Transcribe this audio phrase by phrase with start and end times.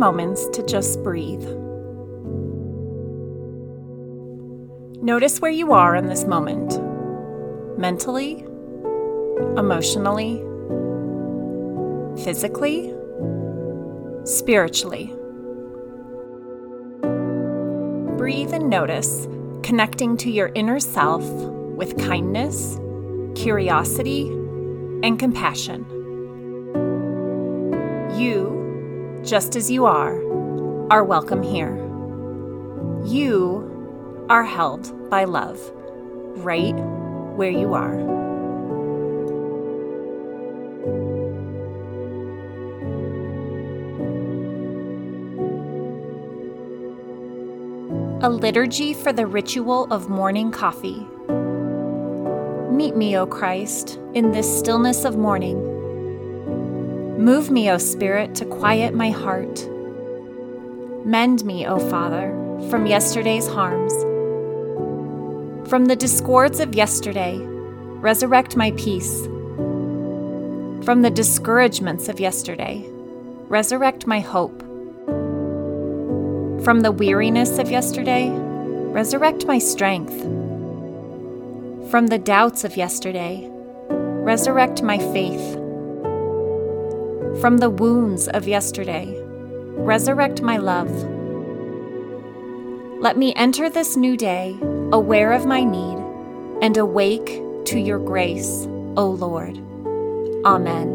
[0.00, 1.44] moments to just breathe.
[5.02, 6.80] Notice where you are in this moment
[7.78, 8.40] mentally,
[9.56, 10.38] emotionally,
[12.24, 12.94] physically,
[14.24, 15.14] spiritually.
[18.16, 19.28] Breathe and notice,
[19.62, 22.78] connecting to your inner self with kindness,
[23.34, 24.28] curiosity,
[25.02, 25.84] and compassion.
[28.18, 28.59] You,
[29.24, 30.16] just as you are,
[30.90, 31.76] are welcome here.
[33.04, 35.60] You are held by love
[36.38, 36.74] right
[37.36, 37.98] where you are.
[48.22, 51.06] A liturgy for the ritual of morning coffee.
[52.70, 55.69] Meet me, O Christ, in this stillness of morning.
[57.20, 59.68] Move me, O Spirit, to quiet my heart.
[61.04, 62.30] Mend me, O Father,
[62.70, 63.92] from yesterday's harms.
[65.68, 69.26] From the discords of yesterday, resurrect my peace.
[70.82, 72.86] From the discouragements of yesterday,
[73.50, 74.62] resurrect my hope.
[76.64, 80.18] From the weariness of yesterday, resurrect my strength.
[81.90, 83.46] From the doubts of yesterday,
[83.90, 85.59] resurrect my faith.
[87.38, 89.14] From the wounds of yesterday,
[89.76, 90.90] resurrect my love.
[93.00, 94.58] Let me enter this new day
[94.92, 95.96] aware of my need
[96.60, 99.56] and awake to your grace, O Lord.
[100.44, 100.88] Amen.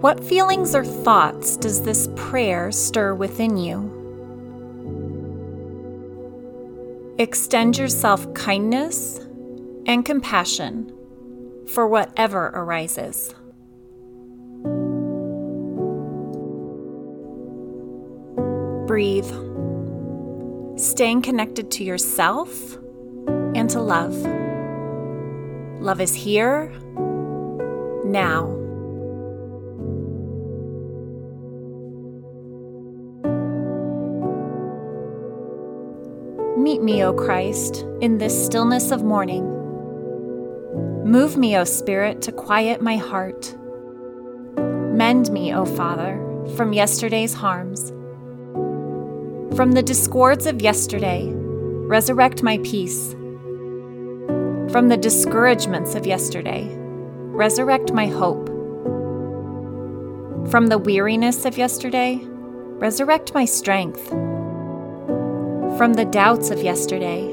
[0.00, 3.99] What feelings or thoughts does this prayer stir within you?
[7.20, 9.18] Extend yourself kindness
[9.84, 10.90] and compassion
[11.68, 13.34] for whatever arises.
[18.86, 19.28] Breathe,
[20.78, 22.78] staying connected to yourself
[23.54, 24.16] and to love.
[25.82, 26.72] Love is here,
[28.02, 28.59] now.
[36.60, 39.44] Meet me, O Christ, in this stillness of morning.
[41.06, 43.56] Move me, O Spirit, to quiet my heart.
[44.58, 46.20] Mend me, O Father,
[46.58, 47.88] from yesterday's harms.
[49.56, 53.12] From the discords of yesterday, resurrect my peace.
[54.70, 58.48] From the discouragements of yesterday, resurrect my hope.
[60.50, 64.12] From the weariness of yesterday, resurrect my strength.
[65.80, 67.24] From the doubts of yesterday,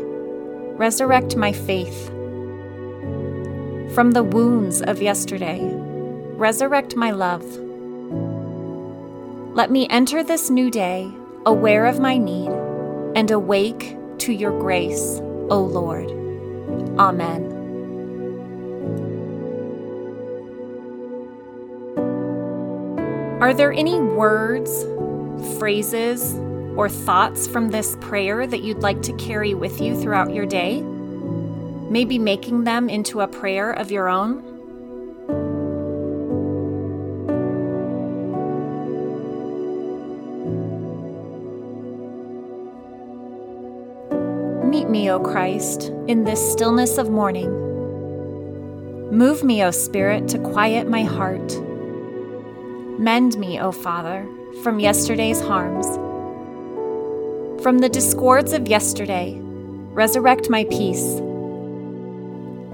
[0.77, 2.07] resurrect my faith.
[3.93, 5.59] From the wounds of yesterday,
[6.37, 7.43] resurrect my love.
[9.53, 11.11] Let me enter this new day
[11.45, 12.47] aware of my need
[13.17, 15.19] and awake to your grace,
[15.49, 16.09] O Lord.
[16.97, 17.51] Amen.
[23.41, 24.85] Are there any words,
[25.59, 26.39] phrases,
[26.77, 30.81] or thoughts from this prayer that you'd like to carry with you throughout your day?
[31.89, 34.43] Maybe making them into a prayer of your own?
[44.69, 47.49] Meet me, O Christ, in this stillness of morning.
[49.11, 51.59] Move me, O Spirit, to quiet my heart.
[52.99, 54.27] Mend me, O Father,
[54.61, 55.87] from yesterday's harms.
[57.61, 61.17] From the discords of yesterday, resurrect my peace.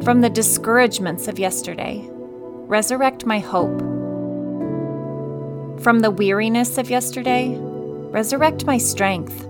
[0.04, 3.80] From the discouragements of yesterday, resurrect my hope.
[5.82, 9.44] From the weariness of yesterday, resurrect my strength.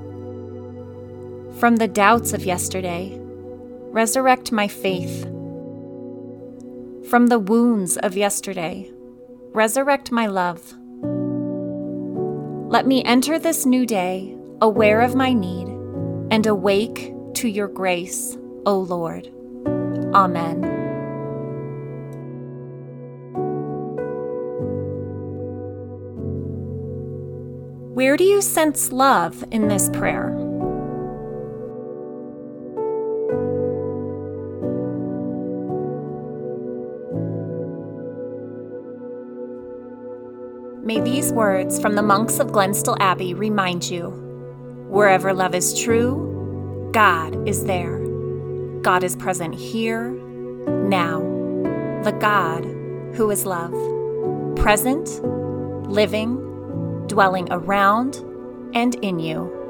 [1.60, 5.24] From the doubts of yesterday, resurrect my faith.
[7.10, 8.92] From the wounds of yesterday,
[9.52, 10.76] resurrect my love.
[12.72, 15.68] Let me enter this new day aware of my need,
[16.32, 19.28] and awake to your grace, O Lord.
[20.16, 20.62] Amen.
[27.94, 30.30] Where do you sense love in this prayer?
[40.86, 44.23] May these words from the monks of Glenstal Abbey remind you
[44.94, 47.98] Wherever love is true, God is there.
[48.84, 50.12] God is present here,
[50.88, 51.20] now,
[52.04, 52.64] the God
[53.16, 53.74] who is love,
[54.56, 55.20] present,
[55.90, 56.36] living,
[57.08, 58.18] dwelling around
[58.76, 59.63] and in you.